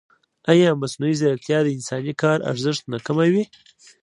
[0.51, 3.43] ایا مصنوعي ځیرکتیا د انساني کار ارزښت نه کموي؟